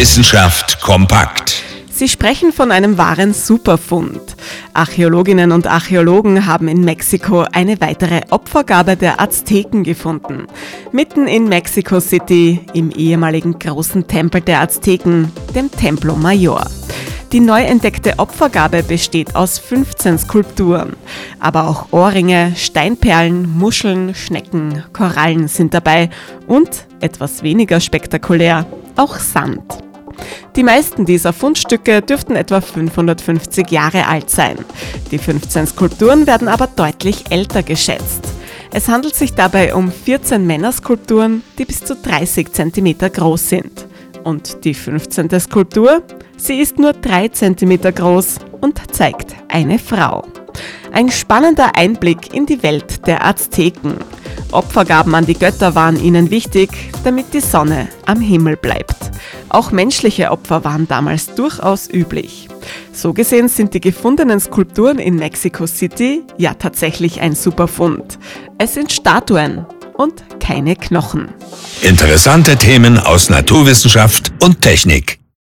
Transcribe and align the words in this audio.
Wissenschaft 0.00 0.80
kompakt. 0.80 1.62
Sie 1.90 2.08
sprechen 2.08 2.54
von 2.54 2.72
einem 2.72 2.96
wahren 2.96 3.34
Superfund. 3.34 4.34
Archäologinnen 4.72 5.52
und 5.52 5.66
Archäologen 5.66 6.46
haben 6.46 6.68
in 6.68 6.80
Mexiko 6.80 7.44
eine 7.52 7.82
weitere 7.82 8.22
Opfergabe 8.30 8.96
der 8.96 9.20
Azteken 9.20 9.84
gefunden. 9.84 10.46
Mitten 10.90 11.26
in 11.26 11.50
Mexico 11.50 12.00
City, 12.00 12.60
im 12.72 12.90
ehemaligen 12.92 13.58
großen 13.58 14.06
Tempel 14.06 14.40
der 14.40 14.62
Azteken, 14.62 15.30
dem 15.54 15.70
Templo 15.70 16.16
Mayor. 16.16 16.64
Die 17.32 17.40
neu 17.40 17.60
entdeckte 17.60 18.18
Opfergabe 18.18 18.82
besteht 18.82 19.36
aus 19.36 19.58
15 19.58 20.16
Skulpturen. 20.16 20.96
Aber 21.40 21.68
auch 21.68 21.92
Ohrringe, 21.92 22.54
Steinperlen, 22.56 23.54
Muscheln, 23.54 24.14
Schnecken, 24.14 24.82
Korallen 24.94 25.46
sind 25.46 25.74
dabei 25.74 26.08
und, 26.46 26.86
etwas 27.00 27.42
weniger 27.42 27.80
spektakulär, 27.80 28.64
auch 28.96 29.18
Sand. 29.18 29.89
Die 30.56 30.62
meisten 30.62 31.06
dieser 31.06 31.32
Fundstücke 31.32 32.02
dürften 32.02 32.36
etwa 32.36 32.60
550 32.60 33.70
Jahre 33.70 34.06
alt 34.06 34.30
sein. 34.30 34.56
Die 35.10 35.18
15 35.18 35.66
Skulpturen 35.68 36.26
werden 36.26 36.48
aber 36.48 36.66
deutlich 36.66 37.30
älter 37.30 37.62
geschätzt. 37.62 38.24
Es 38.72 38.88
handelt 38.88 39.16
sich 39.16 39.34
dabei 39.34 39.74
um 39.74 39.90
14 39.90 40.46
Männerskulpturen, 40.46 41.42
die 41.58 41.64
bis 41.64 41.84
zu 41.84 41.96
30 41.96 42.52
cm 42.52 42.98
groß 42.98 43.48
sind. 43.48 43.86
Und 44.22 44.64
die 44.64 44.74
15. 44.74 45.40
Skulptur? 45.40 46.02
Sie 46.36 46.60
ist 46.60 46.78
nur 46.78 46.92
3 46.92 47.28
cm 47.28 47.94
groß 47.94 48.36
und 48.60 48.80
zeigt 48.94 49.34
eine 49.48 49.78
Frau. 49.78 50.24
Ein 50.92 51.10
spannender 51.10 51.76
Einblick 51.76 52.34
in 52.34 52.46
die 52.46 52.62
Welt 52.62 53.06
der 53.06 53.24
Azteken. 53.26 53.96
Opfergaben 54.52 55.14
an 55.14 55.26
die 55.26 55.38
Götter 55.38 55.74
waren 55.74 56.02
ihnen 56.02 56.30
wichtig, 56.30 56.70
damit 57.04 57.32
die 57.32 57.40
Sonne 57.40 57.88
am 58.06 58.20
Himmel 58.20 58.56
bleibt. 58.56 58.96
Auch 59.48 59.72
menschliche 59.72 60.30
Opfer 60.30 60.64
waren 60.64 60.88
damals 60.88 61.34
durchaus 61.34 61.88
üblich. 61.88 62.48
So 62.92 63.12
gesehen 63.12 63.48
sind 63.48 63.74
die 63.74 63.80
gefundenen 63.80 64.40
Skulpturen 64.40 64.98
in 64.98 65.16
Mexico 65.16 65.66
City 65.66 66.22
ja 66.38 66.54
tatsächlich 66.54 67.20
ein 67.20 67.34
Superfund. 67.34 68.18
Es 68.58 68.74
sind 68.74 68.92
Statuen 68.92 69.66
und 69.94 70.24
keine 70.40 70.76
Knochen. 70.76 71.28
Interessante 71.82 72.56
Themen 72.56 72.98
aus 72.98 73.30
Naturwissenschaft 73.30 74.32
und 74.42 74.60
Technik. 74.62 75.19